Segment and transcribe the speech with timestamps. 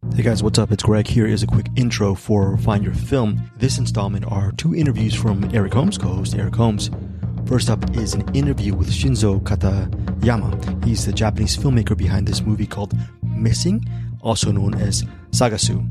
[0.00, 0.70] Hey guys, what's up?
[0.70, 1.08] It's Greg.
[1.08, 3.50] Here is a quick intro for Find Your Film.
[3.56, 6.88] This installment are two interviews from Eric Holmes, co host Eric Holmes.
[7.46, 10.84] First up is an interview with Shinzo Katayama.
[10.84, 13.84] He's the Japanese filmmaker behind this movie called Missing,
[14.22, 15.84] also known as Sagasu.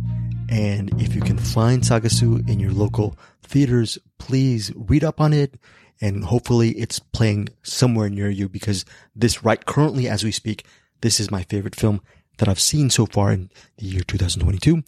[0.50, 5.60] And if you can find Sagasu in your local theaters, please read up on it
[6.00, 8.86] and hopefully it's playing somewhere near you because
[9.18, 10.66] this right currently as we speak,
[11.02, 12.02] this is my favorite film
[12.38, 14.84] that I've seen so far in the year 2022.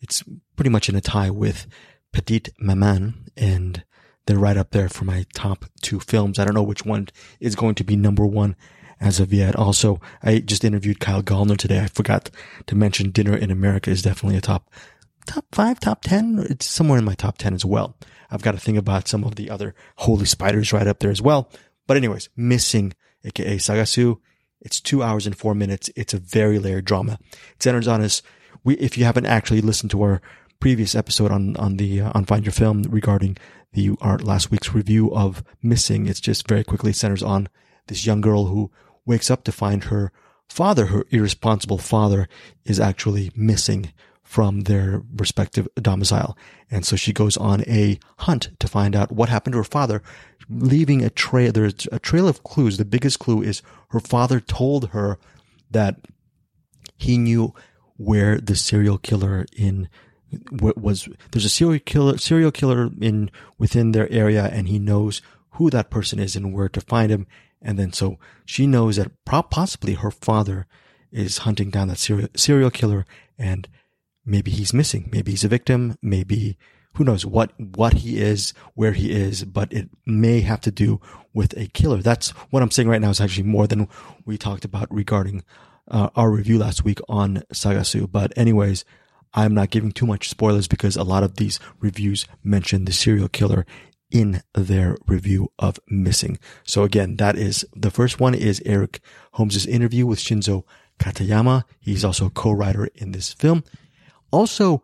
[0.00, 0.22] It's
[0.54, 1.66] pretty much in a tie with
[2.12, 3.84] Petite Maman and
[4.26, 6.38] they're right up there for my top two films.
[6.38, 7.08] I don't know which one
[7.40, 8.56] is going to be number one
[9.00, 9.54] as of yet.
[9.56, 11.80] Also, I just interviewed Kyle Gallner today.
[11.80, 12.30] I forgot
[12.66, 14.70] to mention Dinner in America is definitely a top,
[15.26, 16.46] top five, top 10.
[16.50, 17.96] It's somewhere in my top 10 as well.
[18.30, 21.22] I've got to think about some of the other Holy Spider's right up there as
[21.22, 21.50] well.
[21.86, 22.94] But anyways, missing,
[23.24, 24.18] aka Sagasu.
[24.60, 25.90] It's two hours and four minutes.
[25.96, 27.18] It's a very layered drama.
[27.54, 28.22] It centers on us.
[28.64, 30.20] We, if you haven't actually listened to our
[30.60, 33.36] previous episode on, on the, uh, on Find Your Film regarding
[33.72, 37.48] the, our last week's review of Missing, it's just very quickly centers on
[37.86, 38.70] this young girl who
[39.04, 40.10] wakes up to find her
[40.48, 42.28] father, her irresponsible father,
[42.64, 43.92] is actually missing
[44.26, 46.36] from their respective domicile.
[46.68, 50.02] And so she goes on a hunt to find out what happened to her father,
[50.50, 51.52] leaving a trail.
[51.52, 52.76] There's a trail of clues.
[52.76, 55.18] The biggest clue is her father told her
[55.70, 56.00] that
[56.98, 57.54] he knew
[57.96, 59.88] where the serial killer in
[60.50, 65.70] was there's a serial killer serial killer in within their area and he knows who
[65.70, 67.26] that person is and where to find him
[67.62, 70.66] and then so she knows that possibly her father
[71.12, 73.06] is hunting down that serial, serial killer
[73.38, 73.68] and
[74.26, 75.08] maybe he's missing.
[75.12, 75.96] Maybe he's a victim.
[76.02, 76.58] Maybe
[76.94, 81.00] who knows what, what he is, where he is, but it may have to do
[81.32, 82.02] with a killer.
[82.02, 83.88] That's what I'm saying right now is actually more than
[84.24, 85.44] we talked about regarding
[85.90, 88.10] uh, our review last week on Sagasu.
[88.10, 88.84] But anyways,
[89.34, 93.28] I'm not giving too much spoilers because a lot of these reviews mention the serial
[93.28, 93.66] killer
[94.10, 96.38] in their review of Missing.
[96.64, 99.00] So again, that is the first one is Eric
[99.32, 100.62] Holmes's interview with Shinzo
[100.98, 101.64] Katayama.
[101.78, 103.64] He's also a co-writer in this film.
[104.30, 104.82] Also,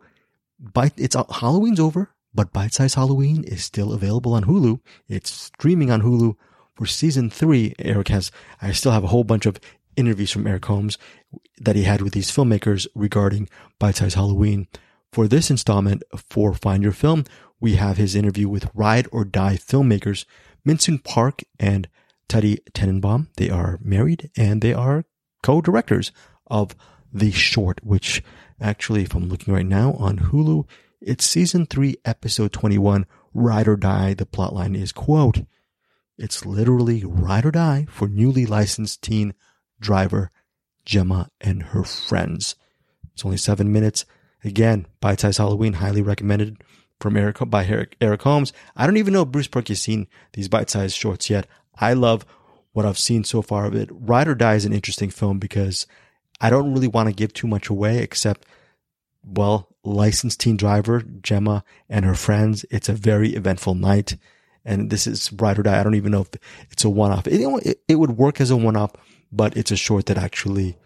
[0.59, 4.79] Bite, it's uh, Halloween's over, but Bite Size Halloween is still available on Hulu.
[5.07, 6.35] It's streaming on Hulu
[6.75, 7.75] for season three.
[7.79, 8.31] Eric has,
[8.61, 9.59] I still have a whole bunch of
[9.95, 10.97] interviews from Eric Holmes
[11.59, 13.49] that he had with these filmmakers regarding
[13.79, 14.67] Bite Size Halloween.
[15.11, 17.25] For this installment for Find Your Film,
[17.59, 20.25] we have his interview with Ride or Die filmmakers
[20.67, 21.87] Minsun Park and
[22.27, 23.27] Teddy Tenenbaum.
[23.35, 25.05] They are married and they are
[25.43, 26.11] co-directors
[26.47, 26.75] of
[27.13, 28.23] the short, which
[28.63, 30.65] Actually, if I'm looking right now on Hulu,
[31.01, 34.13] it's season three, episode 21, Ride or Die.
[34.13, 35.41] The plotline is quote,
[36.17, 39.33] it's literally ride or die for newly licensed teen
[39.81, 40.31] driver
[40.85, 42.55] Gemma and her friends.
[43.13, 44.05] It's only seven minutes.
[44.45, 46.63] Again, Bite Size Halloween, highly recommended
[47.01, 48.53] from Eric by Eric, Eric Holmes.
[48.77, 51.47] I don't even know Bruce Purkey has seen these bite sized shorts yet.
[51.75, 52.25] I love
[52.71, 53.89] what I've seen so far of it.
[53.91, 55.85] Ride or Die is an interesting film because
[56.43, 58.45] I don't really want to give too much away except,
[59.25, 62.65] well, licensed teen driver Gemma and her friends.
[62.69, 64.17] It's a very eventful night.
[64.65, 65.79] And this is Ride or Die.
[65.79, 66.39] I don't even know if
[66.69, 67.27] it's a one off.
[67.27, 68.91] It, it, would work as a one off,
[69.31, 70.77] but it's a short that actually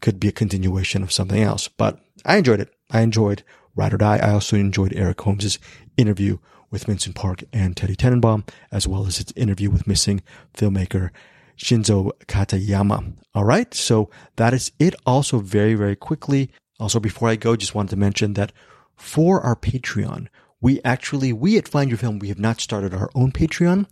[0.00, 1.68] could be a continuation of something else.
[1.68, 2.74] But I enjoyed it.
[2.90, 3.44] I enjoyed
[3.76, 4.18] Ride or Die.
[4.18, 5.60] I also enjoyed Eric Holmes's
[5.96, 6.38] interview
[6.72, 10.24] with Minsun Park and Teddy Tenenbaum, as well as its interview with missing
[10.56, 11.10] filmmaker
[11.56, 13.14] Shinzo Katayama.
[13.34, 13.72] All right.
[13.74, 14.94] So that is it.
[15.06, 16.50] Also very, very quickly.
[16.80, 18.52] Also, before I go, just wanted to mention that
[18.96, 20.28] for our Patreon,
[20.60, 23.86] we actually, we at Find Your Film, we have not started our own Patreon.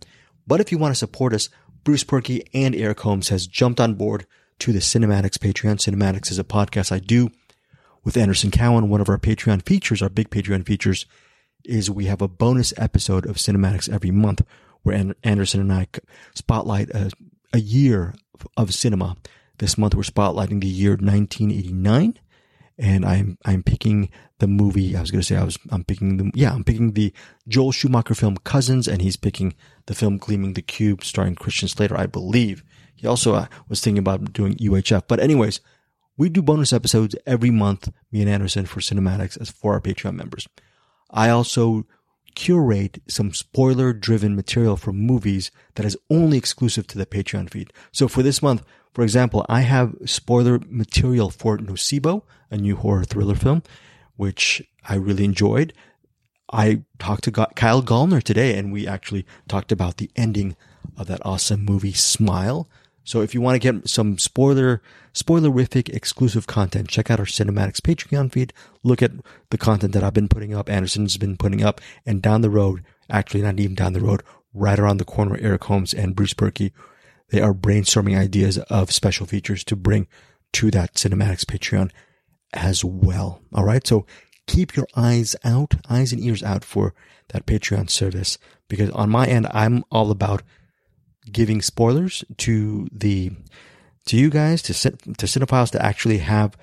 [0.45, 1.49] But if you want to support us,
[1.83, 4.25] Bruce Purkey and Eric Holmes has jumped on board
[4.59, 5.77] to the CinemAddicts Patreon.
[5.77, 7.29] CinemAddicts is a podcast I do
[8.03, 8.89] with Anderson Cowan.
[8.89, 11.05] One of our Patreon features, our big Patreon features,
[11.65, 14.41] is we have a bonus episode of CinemAddicts every month
[14.83, 15.87] where Anderson and I
[16.35, 17.11] spotlight a
[17.53, 18.13] a year
[18.57, 19.15] of cinema.
[19.59, 22.19] This month we're spotlighting the year 1989
[22.77, 24.09] and I'm I'm picking
[24.39, 24.95] the movie.
[24.95, 27.13] I was going to say I was I'm picking the yeah I'm picking the
[27.47, 29.53] Joel Schumacher film Cousins, and he's picking
[29.85, 32.63] the film Gleaming the Cube, starring Christian Slater, I believe.
[32.95, 35.61] He also uh, was thinking about doing UHF, but anyways,
[36.17, 37.89] we do bonus episodes every month.
[38.11, 40.47] Me and Anderson for CinemAddicts as for our Patreon members.
[41.11, 41.85] I also
[42.35, 47.71] curate some spoiler driven material from movies that is only exclusive to the Patreon feed.
[47.91, 48.63] So for this month,
[48.93, 53.63] for example, I have spoiler material for Nocebo, a new horror thriller film,
[54.15, 55.73] which I really enjoyed.
[56.51, 60.55] I talked to Kyle Gallner today and we actually talked about the ending
[60.97, 62.69] of that awesome movie Smile.
[63.03, 64.81] So if you want to get some spoiler,
[65.13, 68.53] spoilerific exclusive content, check out our CinemAddicts Patreon feed.
[68.81, 69.11] Look at
[69.49, 72.83] the content that I've been putting up, Anderson's been putting up, and down the road,
[73.09, 74.23] actually not even down the road,
[74.53, 76.71] right around the corner, Eric Holmes and Bruce Purkey,
[77.29, 80.07] they are brainstorming ideas of special features to bring
[80.53, 81.89] to that CinemAddicts Patreon
[82.53, 83.41] as well.
[83.53, 83.85] All right.
[83.85, 84.05] So
[84.47, 86.93] keep your eyes out, eyes and ears out for
[87.29, 90.43] that Patreon service because on my end, I'm all about
[91.31, 93.31] giving spoilers to the
[94.05, 96.57] to you guys to to cinephiles to actually have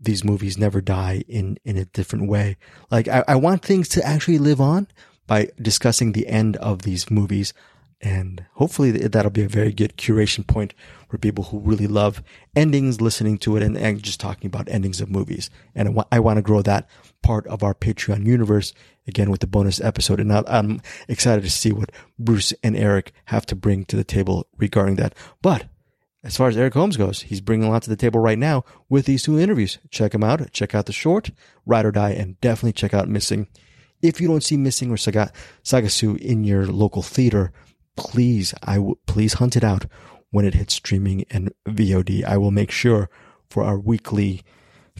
[0.00, 2.56] these movies never die in in a different way.
[2.90, 4.88] Like I, I want things to actually live on
[5.26, 7.54] by discussing the end of these movies,
[8.00, 10.74] and hopefully that'll be a very good curation point
[11.08, 12.22] for people who really love
[12.54, 15.50] endings, listening to it, and, and just talking about endings of movies.
[15.74, 16.88] And I, wa- I want to grow that
[17.22, 18.72] part of our Patreon universe
[19.06, 20.20] again with the bonus episode.
[20.20, 24.46] And I'm excited to see what Bruce and Eric have to bring to the table
[24.56, 25.14] regarding that.
[25.40, 25.66] But
[26.22, 28.64] as far as Eric Holmes goes, he's bringing a lot to the table right now
[28.88, 29.78] with these two interviews.
[29.90, 30.50] Check him out.
[30.52, 31.30] Check out the short,
[31.66, 33.46] Ride or Die, and definitely check out Missing.
[34.00, 35.32] If you don't see Missing or Saga,
[35.62, 37.52] Sagasu in your local theater,
[37.96, 39.86] please, I will please hunt it out
[40.30, 42.24] when it hits streaming and VOD.
[42.24, 43.08] I will make sure
[43.48, 44.42] for our weekly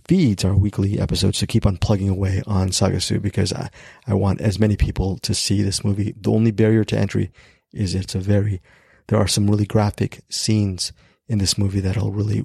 [0.07, 3.71] feeds, our weekly episodes, to keep on plugging away on Saga Sagasu because I,
[4.07, 6.15] I want as many people to see this movie.
[6.21, 7.33] The only barrier to entry
[7.73, 8.61] is it's a very,
[9.09, 10.93] there are some really graphic scenes
[11.29, 12.45] in this movie that'll really,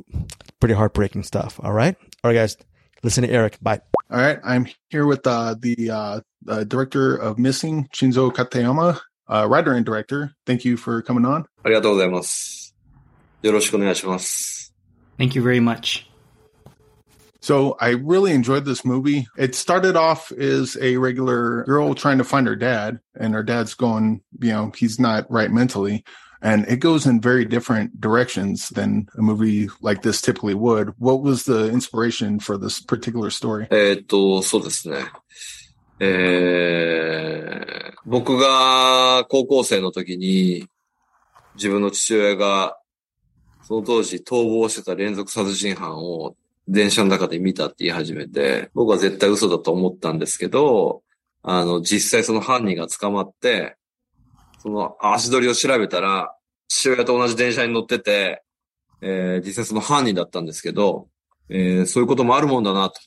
[0.60, 1.60] pretty heartbreaking stuff.
[1.62, 1.96] All right.
[2.24, 2.58] All right, guys.
[3.04, 3.58] Listen to Eric.
[3.62, 3.82] Bye.
[4.10, 4.40] All right.
[4.44, 9.85] I'm here with uh, the uh, uh, director of Missing, Shinzo Katayama, uh, writer and
[9.85, 10.33] director.
[10.47, 11.47] Thank you for coming on.
[11.63, 12.75] ありがとうございます。
[13.43, 14.75] よろしくお願いします。
[15.19, 16.07] Thank you very much.
[17.41, 19.27] So I really enjoyed this movie.
[19.37, 23.75] It started off as a regular girl trying to find her dad, and her dad's
[23.75, 26.05] going, you know, he's not right mentally.
[26.41, 30.95] And it goes in very different directions than a movie like this typically would.
[30.99, 33.67] What was the inspiration for this particular story?
[33.71, 35.05] えーっと、そうですね。
[36.00, 40.68] えー、僕が高校生の時に、
[41.56, 42.78] 自分の父親が、
[43.62, 46.36] その当時逃亡してた連続殺人犯を
[46.68, 51.04] 電車の中で見たって言い始めて、僕は絶対嘘だと思ったんですけど、
[51.44, 53.76] あの、実際その犯人が捕まって、
[54.60, 56.34] その足取りを調べたら、
[56.68, 58.44] 父親と同じ電車に乗ってて、
[59.02, 61.08] えー実際その犯人だったんですけど、
[61.50, 63.02] えーそういうこともあるもんだなと。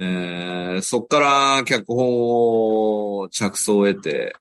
[0.00, 4.34] えーそっから脚本を着想を得て、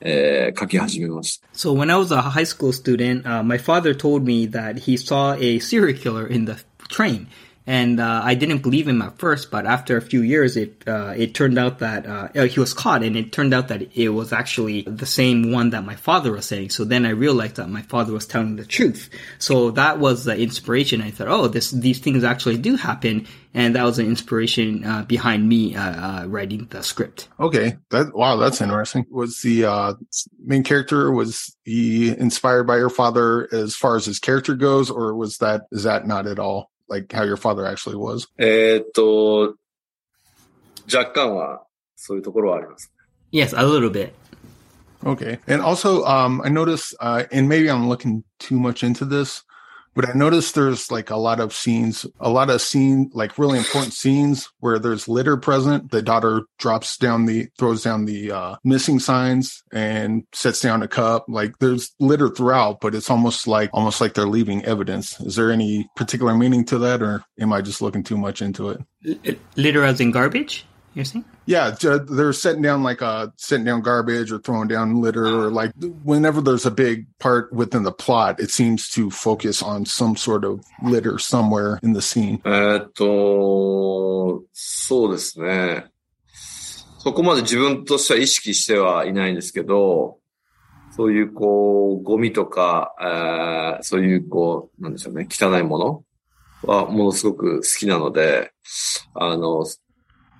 [0.00, 1.48] えー書き始めました。
[1.54, 5.34] So when I was a high school student, uh, my father told me that he saw
[5.34, 6.56] a serial killer in the
[6.88, 7.26] train.
[7.66, 11.14] And uh, I didn't believe him at first, but after a few years, it uh,
[11.16, 14.32] it turned out that uh, he was caught, and it turned out that it was
[14.32, 16.70] actually the same one that my father was saying.
[16.70, 19.10] So then I realized that my father was telling the truth.
[19.38, 21.02] So that was the inspiration.
[21.02, 25.04] I thought, oh, this these things actually do happen, and that was an inspiration uh,
[25.04, 27.28] behind me uh, uh, writing the script.
[27.38, 27.76] Okay.
[27.90, 29.06] That wow, that's interesting.
[29.08, 29.94] Was the uh
[30.44, 35.14] main character was he inspired by your father as far as his character goes, or
[35.14, 38.27] was that is that not at all like how your father actually was?
[38.37, 39.55] えーっと、
[40.93, 41.63] 若干は
[41.95, 42.91] そういうところはあります。
[43.31, 44.13] Yes, a little bit.
[45.03, 45.39] Okay.
[45.47, 49.43] And also um I noticed uh and maybe I'm looking too much into this,
[49.94, 53.58] but I noticed there's like a lot of scenes, a lot of scene like really
[53.58, 55.90] important scenes where there's litter present.
[55.90, 60.88] The daughter drops down the throws down the uh missing signs and sets down a
[60.88, 61.26] cup.
[61.28, 65.20] Like there's litter throughout, but it's almost like almost like they're leaving evidence.
[65.20, 68.70] Is there any particular meaning to that or am I just looking too much into
[68.70, 68.80] it?
[69.06, 71.25] L- litter as in garbage, you're saying?
[71.45, 75.49] Yeah, ju- they're setting down like uh setting down garbage or throwing down litter or
[75.51, 75.71] like
[76.03, 80.43] whenever there's a big part within the plot, it seems to focus on some sort
[80.43, 82.41] of litter somewhere in the scene.
[82.45, 85.85] えーっと、そうですね。
[86.99, 90.17] そこまで自分としては意識してはいないんですけど、
[90.91, 96.03] そういうこう、ゴミとか、えーそういうこう、なんでしょうね、汚いもの
[96.63, 98.51] はものすごく好きなので、
[99.13, 99.63] あの、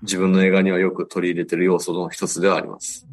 [0.01, 3.08] 自分の映画にはよく取り入れてる要素の一つではあります。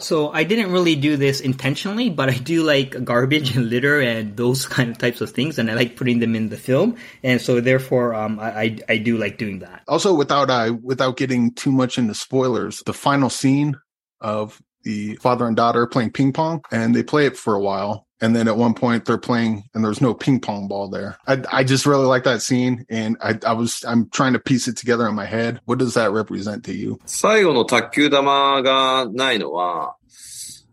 [0.00, 4.34] So I didn't really do this intentionally, but I do like garbage and litter and
[4.34, 7.38] those kind of types of things, and I like putting them in the film, and
[7.38, 9.82] so therefore, um, I I, I do like doing that.
[9.86, 13.76] Also, without uh, without getting too much into spoilers, the final scene
[14.22, 18.03] of the father and daughter playing ping pong, and they play it for a while,
[18.21, 21.17] and then at one point they're playing, and there's no ping pong ball there.
[21.27, 24.67] I I just really like that scene, and I I was I'm trying to piece
[24.67, 25.59] it together in my head.
[25.65, 26.99] What does that represent to you?
[27.05, 29.95] 最後の卓球玉がないのは、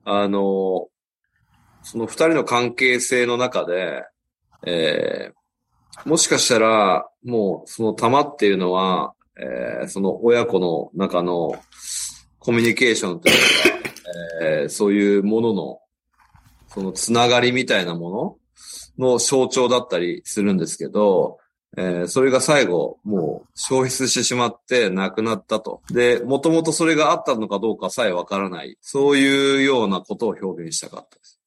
[0.05, 0.89] あの、
[1.83, 4.05] その二人の関係性の中で、
[4.65, 5.33] えー
[6.07, 11.55] もしかしたら、もうその玉っていうのは、えーその親子の中の
[12.39, 13.41] コミュニケーションというか、
[14.43, 15.79] えーそういうものの、
[16.75, 18.39] そのつながりみたいなも
[18.99, 21.39] のの象徴だったりするんですけど、
[21.77, 25.83] えーそれが最後、もう消失してしまってなくなったと。
[25.91, 28.77] で、もともとそれがあったのかどうかさえわからない。
[28.81, 31.39] そういうようなことを表現したかったです。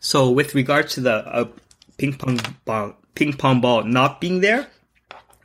[0.00, 1.48] So, with regards to the uh,
[1.96, 4.66] ping pong ball, ping pong ball not being there,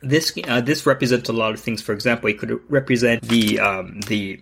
[0.02, 1.82] this uh, this represents a lot of things.
[1.82, 4.40] For example, it could represent the um, the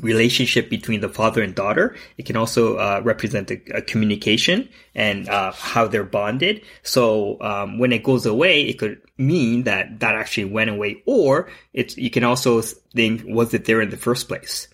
[0.00, 1.96] relationship between the father and daughter.
[2.16, 6.62] It can also uh, represent a, a communication and uh, how they're bonded.
[6.82, 11.50] So um, when it goes away, it could mean that that actually went away, or
[11.72, 14.68] it's you can also think was it there in the first place.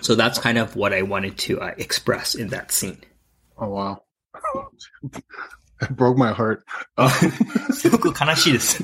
[0.00, 3.02] So that's kind of what I wanted to uh, express in that scene.
[3.56, 4.02] Oh wow
[5.81, 6.65] it broke my heart.
[6.97, 7.09] Um,
[7.73, 8.83] すごく悲しいです。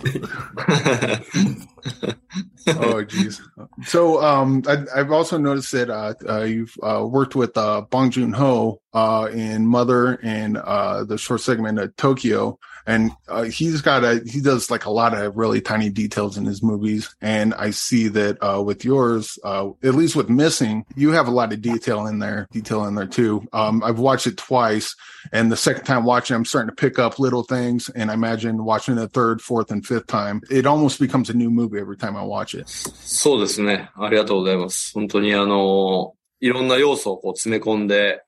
[2.68, 3.42] oh geez.
[3.86, 8.10] So um I, I've also noticed that uh, uh you've uh worked with uh Bong
[8.12, 13.82] Joon Ho uh in Mother and uh the short segment of Tokyo and uh, he's
[13.82, 17.54] got a he does like a lot of really tiny details in his movies and
[17.54, 21.54] I see that uh with yours uh at least with Missing you have a lot
[21.54, 23.48] of detail in there detail in there too.
[23.54, 24.96] Um I've watched it twice
[25.32, 28.64] and the second time watching I'm starting to pick up little things and I imagine
[28.64, 32.16] watching the third, fourth and fifth time it almost becomes a new movie every time
[32.16, 32.70] I watch it.
[32.70, 33.90] そうですね。
[33.96, 34.94] ありがとうございます。
[34.94, 38.24] 本当にあの、いろんな要素をこう詰め込んで、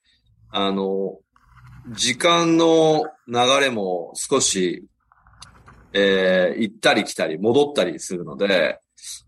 [0.49, 1.17] あの、
[1.89, 4.84] 時間の 流れも少し、
[5.92, 8.80] えー行ったり来たり戻ったりするので、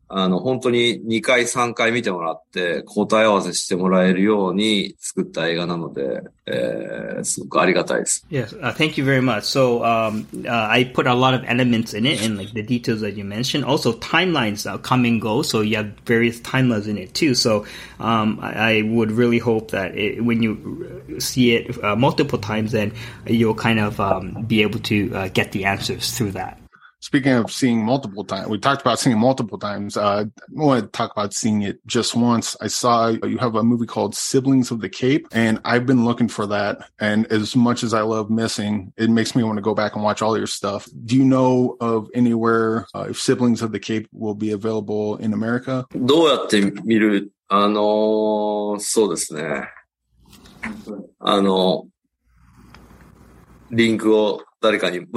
[0.09, 8.27] あの、本当に2回3回見てもらって答え合わせしてもらえるように作った映画なので、えーすごくありがたいです。
[8.31, 9.43] Yes, uh, thank you very much.
[9.43, 13.01] So um, uh, I put a lot of elements in it, and like the details
[13.01, 13.65] that you mentioned.
[13.65, 17.35] Also, timelines come and go, so you have various timelines in it too.
[17.35, 17.67] So
[18.01, 22.73] um, I, I would really hope that it, when you see it uh, multiple times,
[22.73, 22.93] then
[23.27, 26.59] you'll kind of um, be able to uh, get the answers through that.
[27.04, 29.98] Speaking of seeing multiple times, we talked about seeing it multiple times.
[29.98, 32.56] Uh, I want to talk about seeing it just once.
[32.62, 36.30] I saw you have a movie called Siblings of the Cape, and I've been looking
[36.30, 36.78] for that.
[37.02, 40.04] And as much as I love missing, it makes me want to go back and
[40.04, 40.88] watch all your stuff.
[41.04, 45.34] Do you know of anywhere uh, if Siblings of the Cape will be available in
[45.34, 45.86] America?
[45.94, 49.68] どうやって見るあのーそうですね。
[51.20, 51.86] あの、
[53.72, 55.06] リンクを誰かに。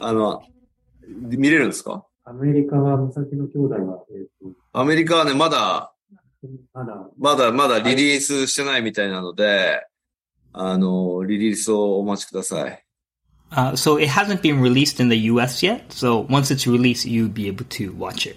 [0.00, 0.42] あの、
[1.06, 5.92] 見れるんですかアメリカは、美咲の兄弟は、えっ、アメリカはね、まだ、
[6.40, 9.86] と、まだ、まだ、まだリリースしてないみたいなので、
[10.52, 12.80] あの、リリースをお待ちください。
[13.50, 15.62] Uh, so it hasn't been released in the U.S.
[15.62, 15.92] yet.
[15.92, 18.36] So once it's released, you'll be able to watch it.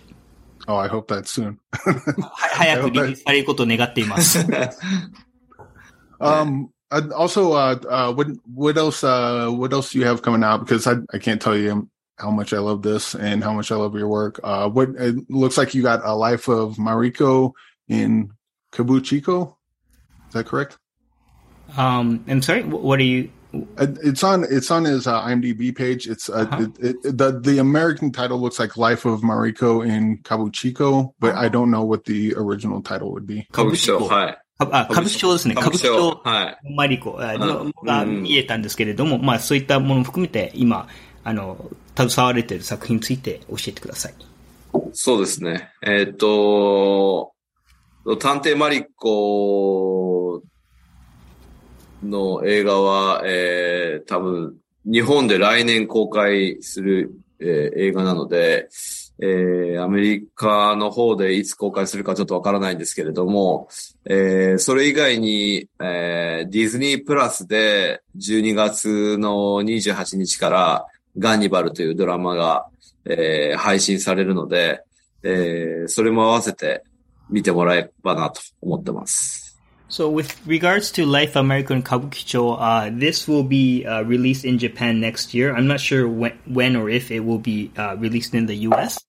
[0.68, 1.58] Oh, I hope that's soon.
[1.72, 4.46] は早くリリースされることを願っています。
[6.20, 9.04] Um, Uh, also, uh, uh, what what else?
[9.04, 10.60] Uh, what else do you have coming out?
[10.60, 13.76] Because I, I can't tell you how much I love this and how much I
[13.76, 14.40] love your work.
[14.44, 17.52] Uh, what it looks like you got a life of Mariko
[17.88, 18.32] in
[18.72, 19.56] Kabuchiko.
[20.28, 20.78] Is that correct?
[21.76, 22.64] Um, I'm sorry.
[22.64, 23.32] What are you?
[23.78, 24.46] It's on.
[24.50, 26.08] It's on his uh, IMDb page.
[26.08, 26.68] It's uh, uh-huh.
[26.80, 31.42] it, it, the the American title looks like Life of Mariko in Kabuchiko, but uh-huh.
[31.42, 33.48] I don't know what the original title would be.
[33.54, 34.36] Oh, Kabuchiko.
[34.60, 35.54] あ、歌舞伎町ですね。
[35.54, 36.74] 歌舞伎町はい。
[36.76, 40.88] マリコがうん見えたんですけれども、まあそういったものも含めて今、
[41.24, 44.14] あの、携われている作品について教えてください。
[44.94, 45.70] そうですね。
[45.84, 47.34] えーっと、
[48.20, 50.42] 探偵マリコ
[52.04, 58.68] の映画は、えー、多分、日本で来年公開する、えー映画なので、
[59.20, 63.68] えー、アメリカの方でいつ公開するかちょっとわからないんですけれども、
[64.06, 70.86] えー、それ以外に、えー、ディズニープラスで12月の28日から
[71.18, 72.68] ガンニバルというドラマが、
[73.06, 74.84] えー配信されるので、
[75.24, 76.84] えーそれも合わせて
[77.30, 79.48] 見てもらえばなと思ってます。
[79.90, 85.34] So with regards to Life American Kabukicho, uh, this will be uh, released in Japan next
[85.34, 85.56] year.
[85.56, 89.00] I'm not sure when, when or if it will be uh, released in the US.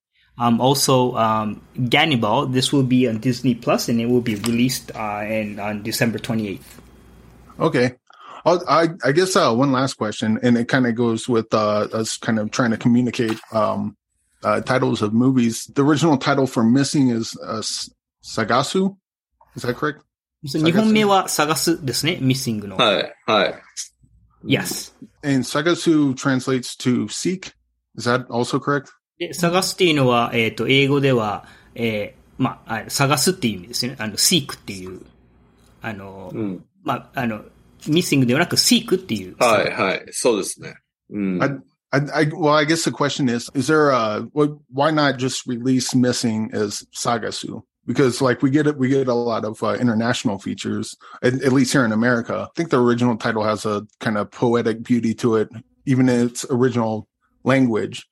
[0.40, 2.46] Um, also, um, Gannibal.
[2.46, 6.18] This will be on Disney Plus, and it will be released uh, in, on December
[6.18, 6.80] twenty eighth.
[7.58, 7.94] Okay,
[8.46, 11.88] oh, I, I guess uh, one last question, and it kind of goes with uh,
[11.92, 13.96] us kind of trying to communicate um,
[14.44, 15.64] uh, titles of movies.
[15.74, 17.62] The original title for Missing is uh,
[18.22, 18.96] Sagasu.
[19.56, 20.02] Is that correct?
[20.46, 22.20] So, Sagasu?
[22.20, 22.76] Missing no.
[22.76, 23.60] Hi, hi.
[24.44, 24.92] Yes.
[25.24, 27.54] And Sagasu translates to seek.
[27.96, 28.92] Is that also correct?
[29.18, 33.96] で、探すっていうのは、えっ、と、英語では、えーまあ、あ探すっていう意味ですね。
[33.98, 35.00] あの、seek っていう、
[35.82, 36.64] あの、うん。
[36.84, 37.42] まあ、あの、
[37.82, 39.36] missing ではなく seek っていう。
[39.38, 40.06] はい、はい。
[40.12, 40.76] そうですね。
[41.10, 41.42] うん。
[41.42, 41.58] I,
[41.90, 45.46] I, I, well, I guess the question is, is there a, what, why not just
[45.46, 47.62] release missing as Sagasu?
[47.86, 51.52] Because like we get it, we get a lot of uh, international features, at, at
[51.52, 52.46] least here in America.
[52.48, 55.48] I think the original title has a kind of poetic beauty to it,
[55.86, 57.08] even in its original
[57.44, 58.06] language.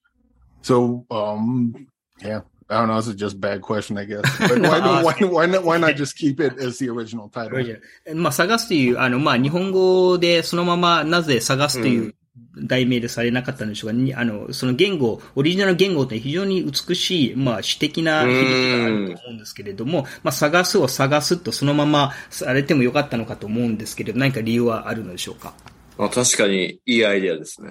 [0.67, 1.73] So, um,
[2.21, 2.97] yeah, I don't know.
[2.97, 4.23] This is just a bad question, I guess.
[4.49, 7.29] But No, why, uh, why, why not, why not just keep it as the original
[7.29, 7.79] title?
[8.15, 12.15] まあ、探すという、あの、まあ、日本語でそのままなぜ探すという
[12.59, 25.55] 題名でされなかったんでしょうが、にあの、その言語、オリジナル言語って非常に美しい、まあ、詩的な響きがあると思うんですけれども、まあ、探すを探すとそのままされてもよかったのかと思うんですけれど、何か理由はあるのでしょうか？
[25.99, 27.71] あ確かにいいアイディアですね。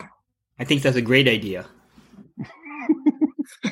[0.58, 1.66] I think that's a great idea.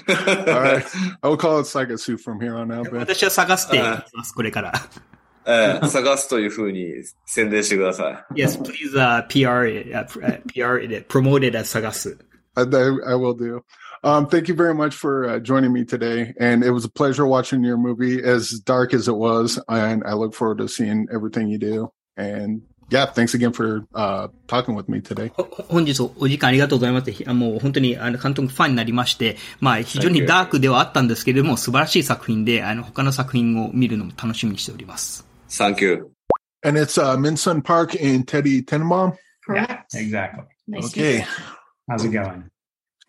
[0.08, 0.84] All right.
[1.22, 3.00] I will call it Sagasu from here on out, man.
[3.00, 4.72] 私は探していきます、これから。
[5.46, 6.92] ええ探すという風に
[7.24, 8.42] 宣伝してください。
[8.42, 12.18] Yes, please, uh, PR it, uh, pr- uh, PR it, promote it as 探す。
[12.54, 13.62] I, I, I will do.
[14.02, 16.34] Um, thank you very much for uh, joining me today.
[16.38, 19.58] And it was a pleasure watching your movie, as dark as it was.
[19.68, 21.92] And I look forward to seeing everything you do.
[22.16, 22.62] And
[22.93, 25.31] yeah, thanks again for uh, talking with me today.
[25.67, 27.33] 本日お時間ありがとうございます。
[27.33, 35.27] もう本当にあの監督ファンになりまして、まあ非常にダークではあったんですけれども、素晴らしい作品で、あの他の作品を見るのも楽しみにしております。
[35.47, 36.05] サンキュー。
[36.65, 39.17] And it's uh, Minsun Park and Teddy Tenenbaum.
[39.49, 40.43] Yeah, exactly.
[40.67, 41.17] Nice to meet Okay.
[41.17, 41.25] you.
[41.89, 42.52] How's it going?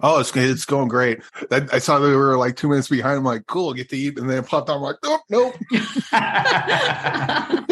[0.00, 1.20] Oh, it's it's going great.
[1.50, 3.18] I, I saw they were like two minutes behind.
[3.18, 4.18] I'm like, cool, get to eat.
[4.18, 4.76] And then it popped on.
[4.76, 5.54] I'm like, nope, nope.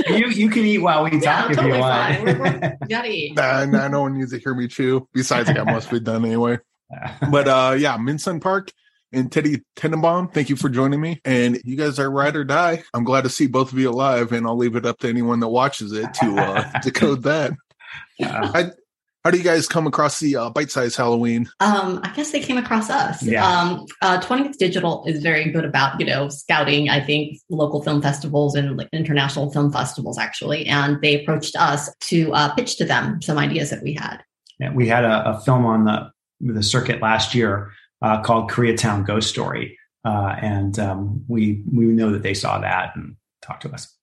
[0.09, 2.23] you you can eat while we Yeah, talk if totally you fine.
[2.25, 2.62] We're, want.
[2.62, 3.37] we're, we gotta eat.
[3.37, 5.09] Nah, nah, no one needs to hear me chew.
[5.12, 6.59] Besides, I got must be done anyway.
[7.31, 8.71] But uh yeah, Minsun Park
[9.12, 11.21] and Teddy Tenenbaum, thank you for joining me.
[11.25, 12.83] And you guys are ride or die.
[12.95, 15.40] I'm glad to see both of you alive, and I'll leave it up to anyone
[15.40, 17.53] that watches it to uh decode that.
[18.23, 18.70] Uh,
[19.25, 21.49] How do you guys come across the uh, bite size Halloween?
[21.61, 23.23] Um, I guess they came across us.
[23.23, 23.47] Yeah.
[23.47, 28.03] Um, uh, 20th Digital is very good about, you know, scouting, I think, local film
[28.03, 30.67] festivals and like international film festivals, actually.
[30.67, 34.19] And they approached us to uh, pitch to them some ideas that we had.
[34.59, 36.11] yeah, we had a, a film on the
[36.45, 37.71] the circuit last year
[38.03, 42.97] uh, called Koreatown Ghost Story, uh, and um, we we know that they saw that
[42.97, 43.97] and talked to us.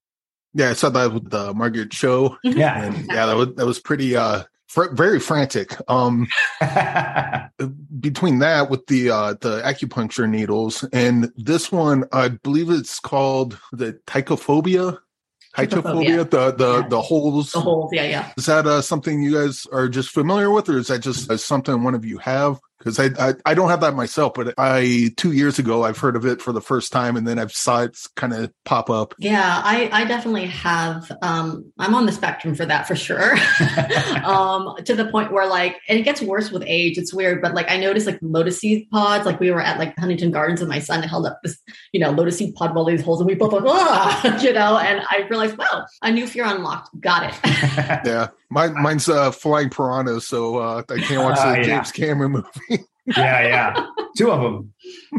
[0.53, 2.81] Yeah, I saw that with the Margaret Cho, Yeah.
[2.81, 5.75] and yeah, that was that was pretty uh fr- very frantic.
[5.89, 6.27] Um,
[7.99, 13.59] between that with the uh the acupuncture needles and this one i believe it's called
[13.73, 14.97] the tychophobia
[15.57, 16.87] tychophobia the the Yeah.
[16.87, 18.31] the holes The whole, yeah, yeah.
[18.37, 21.37] is that uh something you guys are just familiar with or is that just uh,
[21.37, 25.11] something one of you have because I, I i don't have that myself but i
[25.17, 27.83] two years ago i've heard of it for the first time and then i've saw
[27.83, 31.11] it kind of pop up Yeah, I, I definitely have.
[31.21, 33.33] Um, I'm on the spectrum for that for sure.
[34.23, 36.97] um, to the point where like, and it gets worse with age.
[36.97, 39.25] It's weird, but like I noticed like lotus seed pods.
[39.25, 41.57] Like we were at like Huntington Gardens, and my son held up this,
[41.91, 44.53] you know, lotus seed pod with all these holes, and we both like, ah, you
[44.53, 44.77] know.
[44.77, 46.89] And I realized, wow, a new fear unlocked.
[46.99, 47.39] Got it.
[48.05, 51.63] yeah mine mine's uh flying piranhas so uh i can't watch the yeah.
[51.63, 52.85] james cameron movie
[53.17, 53.85] yeah, yeah,
[54.17, 54.73] two of them.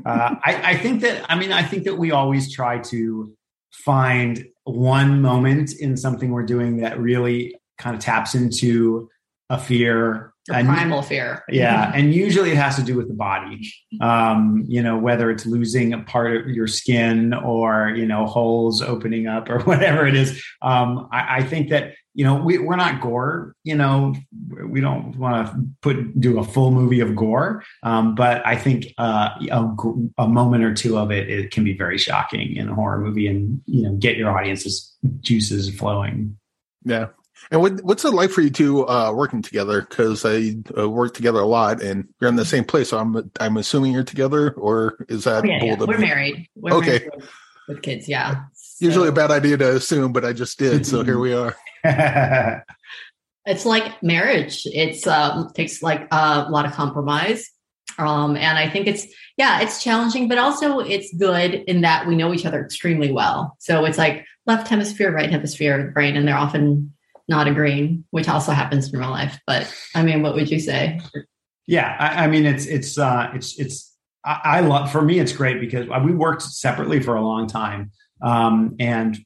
[0.05, 3.33] Uh, I, I think that I mean I think that we always try to
[3.73, 9.09] find one moment in something we're doing that really kind of taps into
[9.49, 10.33] a fear.
[10.51, 11.45] The And- primal fear.
[11.49, 13.73] yeah, and usually it has to do with the body.
[14.01, 18.83] Um, you know, whether it's losing a part of your skin or you know holes
[18.83, 20.43] opening up or whatever it is.
[20.61, 23.55] Um, I, I think that you know we, we're not gore.
[23.63, 24.15] You know,
[24.69, 27.63] we don't want to put do a full movie of gore.
[27.85, 29.67] Um, but I think uh, a,
[30.19, 33.29] a moment or two of it, it can be very shocking in a horror movie,
[33.29, 36.37] and you know, get your audience's juices flowing.
[36.85, 37.09] Yeah.
[37.50, 39.81] And what what's it like for you two uh, working together?
[39.83, 42.90] Because I uh, work together a lot, and you're in the same place.
[42.90, 45.61] So I'm I'm assuming you're together, or is that Oh, yeah, yeah.
[45.76, 46.48] bold of We're married.
[46.55, 46.87] We're Okay.
[46.98, 47.31] married with,
[47.68, 48.09] with kids.
[48.09, 48.44] Yeah.
[48.79, 50.87] Usually a bad idea to assume, but I just did.
[50.87, 51.57] So here we are.
[53.46, 57.50] it's like marriage it's um takes like a lot of compromise
[57.98, 59.07] um and i think it's
[59.38, 63.57] yeah it's challenging but also it's good in that we know each other extremely well
[63.59, 66.92] so it's like left hemisphere right hemisphere of the brain and they're often
[67.31, 71.01] not agreeing which also happens in real life but i mean what would you say
[71.71, 75.33] Yeah, I, I mean it's it's uh, it's it's I, I love for me it's
[75.33, 79.16] great because we worked separately for a long time, um, and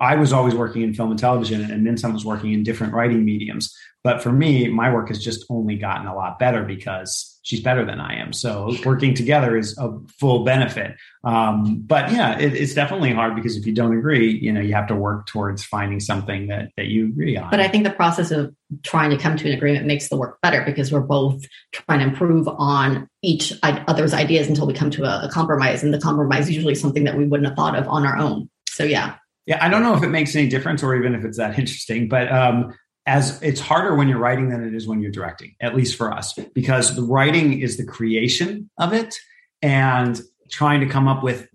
[0.00, 3.24] I was always working in film and television, and Min-sun was working in different writing
[3.24, 3.72] mediums.
[4.08, 7.84] But for me, my work has just only gotten a lot better because she's better
[7.84, 8.32] than I am.
[8.32, 10.96] So working together is a full benefit.
[11.24, 14.72] Um, but yeah, it, it's definitely hard because if you don't agree, you know, you
[14.72, 17.50] have to work towards finding something that that you agree on.
[17.50, 20.38] But I think the process of trying to come to an agreement makes the work
[20.40, 25.04] better because we're both trying to improve on each other's ideas until we come to
[25.04, 25.82] a, a compromise.
[25.82, 28.48] And the compromise is usually something that we wouldn't have thought of on our own.
[28.70, 29.16] So yeah.
[29.44, 32.08] Yeah, I don't know if it makes any difference or even if it's that interesting,
[32.08, 32.74] but um,
[33.08, 36.12] as it's harder when you're writing than it is when you're directing, at least for
[36.12, 39.16] us, because the writing is the creation of it
[39.62, 41.48] and trying to come up with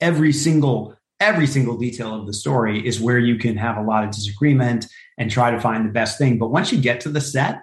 [0.00, 4.04] every single every single detail of the story is where you can have a lot
[4.04, 6.38] of disagreement and try to find the best thing.
[6.38, 7.62] But once you get to the set,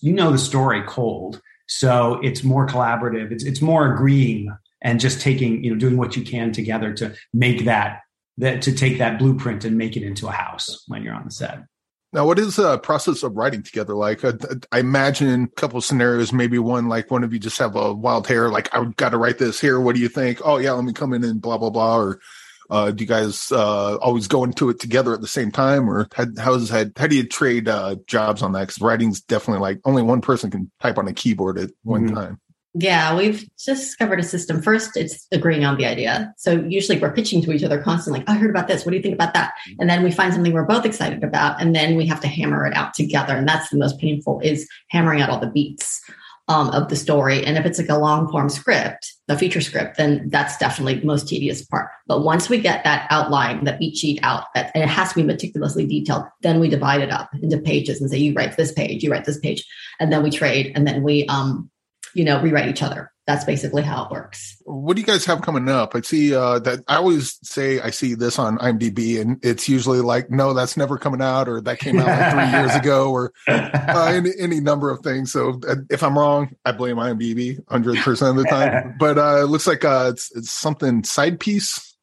[0.00, 1.40] you know the story cold.
[1.68, 3.30] So it's more collaborative.
[3.30, 4.50] It's it's more agreeing
[4.82, 8.00] and just taking, you know, doing what you can together to make that
[8.38, 11.30] that to take that blueprint and make it into a house when you're on the
[11.30, 11.60] set.
[12.16, 14.24] Now, what is the process of writing together like?
[14.24, 14.32] I,
[14.72, 17.92] I imagine a couple of scenarios, maybe one like one of you just have a
[17.92, 19.78] wild hair, like I've got to write this here.
[19.78, 20.40] What do you think?
[20.42, 21.98] Oh yeah, let me come in and blah blah blah.
[21.98, 22.20] Or
[22.70, 26.08] uh, do you guys uh, always go into it together at the same time, or
[26.14, 26.92] how, how's that?
[26.96, 28.60] How do you trade uh, jobs on that?
[28.60, 32.14] Because writing's definitely like only one person can type on a keyboard at one mm-hmm.
[32.14, 32.40] time.
[32.78, 34.60] Yeah, we've just discovered a system.
[34.60, 36.34] First, it's agreeing on the idea.
[36.36, 38.20] So usually we're pitching to each other constantly.
[38.20, 38.84] like, I heard about this.
[38.84, 39.54] What do you think about that?
[39.78, 42.66] And then we find something we're both excited about, and then we have to hammer
[42.66, 43.34] it out together.
[43.34, 46.02] And that's the most painful is hammering out all the beats
[46.48, 47.44] um, of the story.
[47.44, 51.06] And if it's like a long form script, the feature script, then that's definitely the
[51.06, 51.88] most tedious part.
[52.06, 55.22] But once we get that outline, that beat sheet out, and it has to be
[55.22, 59.02] meticulously detailed, then we divide it up into pages and say, you write this page,
[59.02, 59.64] you write this page,
[59.98, 61.70] and then we trade, and then we um,
[62.16, 63.12] you know, rewrite each other.
[63.26, 64.56] That's basically how it works.
[64.64, 65.94] What do you guys have coming up?
[65.94, 70.00] I see uh, that I always say I see this on IMDb, and it's usually
[70.00, 73.32] like, no, that's never coming out, or that came out like three years ago, or
[73.48, 75.30] uh, any, any number of things.
[75.30, 78.94] So uh, if I'm wrong, I blame IMDb 100 percent of the time.
[78.98, 81.96] but uh, it looks like uh, it's, it's something side piece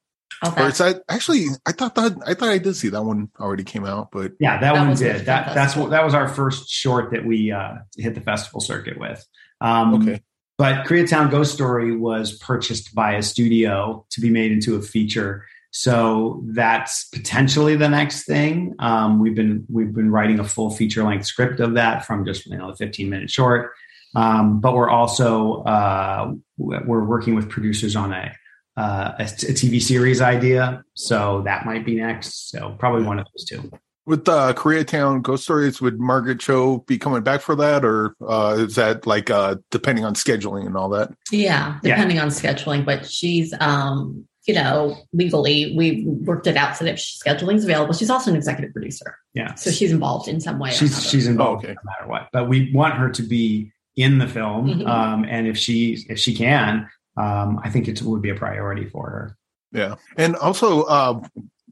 [0.57, 3.85] or it's actually I thought that I thought I did see that one already came
[3.85, 5.25] out, but yeah, that, that one did.
[5.25, 8.99] That that's what that was our first short that we uh, hit the festival circuit
[8.99, 9.25] with.
[9.63, 10.21] Um, okay.
[10.57, 15.45] But Koreatown Ghost Story was purchased by a studio to be made into a feature.
[15.71, 18.75] So that's potentially the next thing.
[18.77, 22.45] Um, we've been we've been writing a full feature length script of that from just
[22.45, 23.71] you know a 15 minute short.
[24.15, 28.31] Um, but we're also uh, we're working with producers on a,
[28.77, 30.83] uh, a, a TV series idea.
[30.93, 32.51] So that might be next.
[32.51, 33.71] So probably one of those two
[34.05, 38.55] with uh, Koreatown Ghost Stories, would Margaret Cho be coming back for that, or uh,
[38.59, 41.11] is that like uh, depending on scheduling and all that?
[41.31, 42.23] Yeah, depending yeah.
[42.23, 42.85] on scheduling.
[42.85, 47.63] But she's, um, you know, legally we worked it out so that if scheduling is
[47.63, 49.17] available, she's also an executive producer.
[49.33, 50.71] Yeah, so she's involved in some way.
[50.71, 51.75] She's she's involved oh, okay.
[51.75, 52.29] no matter what.
[52.33, 54.87] But we want her to be in the film, mm-hmm.
[54.87, 58.89] um, and if she if she can, um, I think it would be a priority
[58.89, 59.37] for her.
[59.71, 61.21] Yeah, and also uh,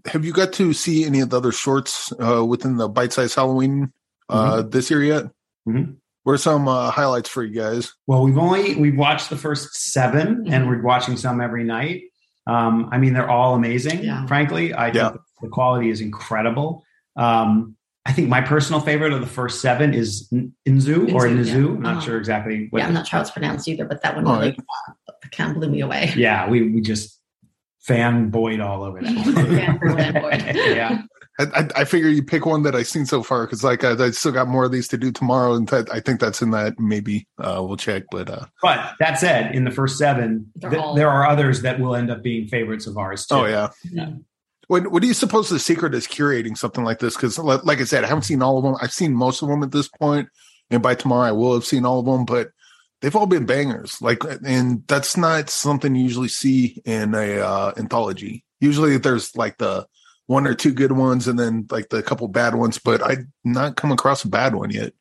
[0.05, 3.35] have you got to see any of the other shorts uh, within the bite size
[3.35, 3.91] Halloween
[4.29, 4.69] uh, mm-hmm.
[4.69, 5.25] this year yet?
[5.67, 5.93] Mm-hmm.
[6.23, 7.93] What are some uh, highlights for you guys?
[8.05, 10.53] Well, we've only we've watched the first 7 mm-hmm.
[10.53, 12.03] and we're watching some every night.
[12.47, 14.03] Um, I mean, they're all amazing.
[14.03, 14.25] Yeah.
[14.25, 15.09] Frankly, I yeah.
[15.09, 16.83] think the quality is incredible.
[17.15, 20.27] Um, I think my personal favorite of the first seven is
[20.67, 21.45] Inzu or Nizu.
[21.45, 21.53] Yeah.
[21.53, 22.01] I'm not uh-huh.
[22.01, 22.69] sure exactly.
[22.73, 24.59] yeah, I'm not sure how it's pronounced either, but that one really right.
[25.31, 26.11] kind of blew me away.
[26.15, 27.20] Yeah, we we just
[27.87, 30.51] fanboyed all over that.
[30.75, 31.03] yeah.
[31.39, 34.11] I, I, figure you pick one that I've seen so far because like I, I,
[34.11, 36.79] still got more of these to do tomorrow, and that, I think that's in that.
[36.79, 40.93] Maybe uh, we'll check, but uh, but that said, in the first seven, th- all-
[40.93, 43.35] there are others that will end up being favorites of ours too.
[43.35, 43.69] Oh yeah.
[43.91, 44.11] yeah.
[44.67, 47.15] What, what do you suppose the secret is curating something like this?
[47.15, 48.75] Because like I said, I haven't seen all of them.
[48.81, 50.29] I've seen most of them at this point,
[50.69, 52.25] and by tomorrow I will have seen all of them.
[52.25, 52.51] But
[53.01, 54.01] they've all been bangers.
[54.01, 58.45] Like, and that's not something you usually see in a uh, anthology.
[58.59, 59.87] Usually, there's like the
[60.27, 62.77] one or two good ones, and then like the couple bad ones.
[62.77, 64.93] But I not come across a bad one yet.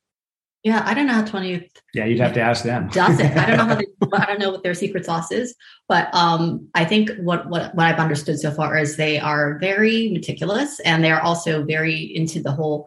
[0.62, 1.70] Yeah, I don't know how 20th.
[1.94, 2.88] Yeah, you'd have to ask them.
[2.88, 3.34] Does it?
[3.34, 5.54] I don't know how they, I don't know what their secret sauce is,
[5.88, 10.10] but um, I think what, what what I've understood so far is they are very
[10.10, 12.86] meticulous and they are also very into the whole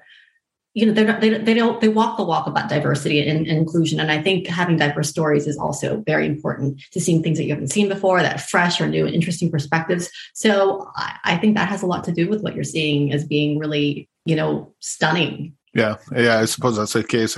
[0.73, 3.99] you know they're, they, they don't they walk the walk about diversity and, and, inclusion.
[3.99, 7.51] And i think having diverse stories is also very important to seeing things that you
[7.51, 10.09] haven't seen before that fresh or new and interesting perspectives.
[10.33, 13.25] So I, I think that has a lot to do with what you're seeing as
[13.25, 15.55] being really you know stunning.
[15.73, 15.97] Yeah.
[16.15, 17.38] Yeah i suppose that's the case.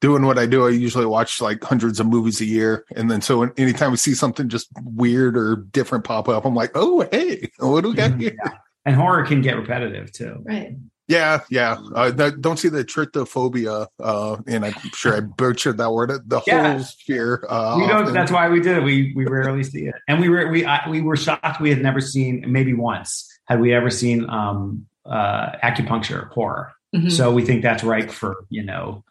[0.00, 2.84] Doing what i do i usually watch like hundreds of movies a year.
[2.94, 6.70] And then so anytime we see something just weird or different pop up i'm like
[6.76, 8.20] oh hey what do we got mm-hmm.
[8.20, 8.36] here?
[8.44, 8.52] Yeah
[8.88, 10.42] and horror can get repetitive too.
[10.44, 10.74] Right.
[11.08, 11.78] Yeah, yeah.
[11.94, 16.10] Uh, that, don't see the tryptophobia, uh, and I'm sure I butchered that word.
[16.28, 16.72] The Yeah.
[16.74, 17.44] whole sphere.
[17.48, 18.02] Uh, we don't.
[18.02, 18.14] often.
[18.14, 18.82] That's why we did it.
[18.82, 21.60] We we rarely see it, and we were we I, we were shocked.
[21.62, 26.72] We had never seen maybe once had we ever seen um, uh, acupuncture horror.
[26.94, 27.10] Mhm.
[27.10, 29.02] So we think that's ripe for you know.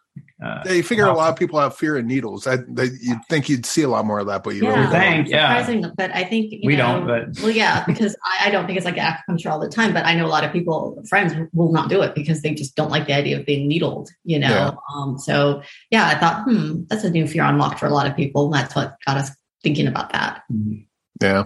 [0.44, 2.46] Uh, They figure a lot of people have fear of needles.
[2.46, 4.70] I, they, you'd think you'd see a lot more of that, but you Yeah.
[4.74, 5.30] really think, don't.
[5.34, 5.58] yeah.
[5.64, 8.64] Surprising, but I think you We know, don't, but- well, yeah, because I, I don't
[8.66, 9.92] think it's like acupuncture all the time.
[9.92, 12.76] But I know a lot of people, friends, will not do it because they just
[12.76, 14.10] don't like the idea of being needled.
[14.24, 14.70] You know, Yeah.
[14.94, 18.14] um, so yeah, I thought, hmm, that's a new fear unlocked for a lot of
[18.14, 18.44] people.
[18.46, 19.30] And that's what got us
[19.64, 20.42] thinking about that.
[21.20, 21.44] Yeah.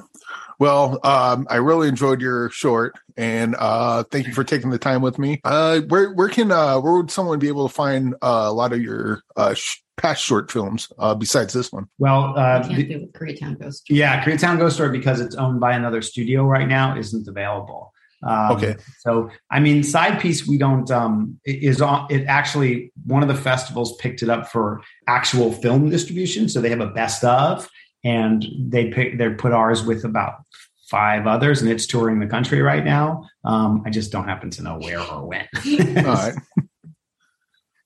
[0.59, 5.03] Well, um, I really enjoyed your short, and uh, thank you for taking the time
[5.03, 5.41] with me.
[5.45, 8.73] Uh, where where can uh, where would someone be able to find uh, a lot
[8.73, 11.87] of your uh, sh- past short films uh, besides this one?
[11.99, 13.85] well, uh, I can't the- do with Koreatown Ghost.
[13.91, 17.93] yeah, Koreatown Ghost Story because it's owned by another studio right now isn't available.
[18.25, 18.77] Um, Okay.
[19.01, 22.07] So, I mean, side piece we don't um, it is on.
[22.09, 26.71] It actually one of the festivals picked it up for actual film distribution, so they
[26.71, 27.69] have a best of,
[28.05, 30.45] and they pick they put ours with about
[30.89, 33.27] five others, and it's touring the country right now.
[33.45, 35.49] Um, I just don't happen to know where or when.
[35.99, 36.35] All right.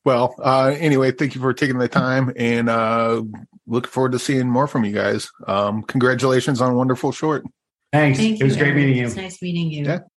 [0.05, 3.23] Well, uh, anyway, thank you for taking the time, and uh,
[3.67, 5.31] looking forward to seeing more from you guys.
[5.47, 7.45] Um, congratulations on a wonderful short.
[7.93, 8.19] Thanks.
[8.19, 8.77] Thank it was you, great Eric.
[8.77, 9.07] meeting you.
[9.07, 9.85] It's nice meeting you.
[9.85, 9.99] Yeah.